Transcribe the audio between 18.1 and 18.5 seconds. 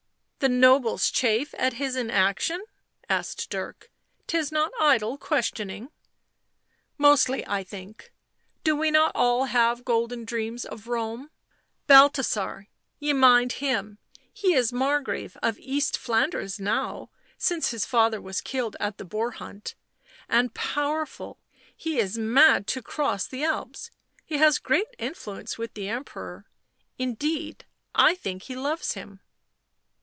was